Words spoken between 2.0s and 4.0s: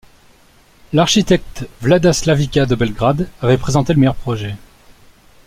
Slavica de Belgrade avait présenté le